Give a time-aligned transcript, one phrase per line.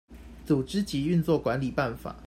[0.47, 2.15] 組織及運作管理辦法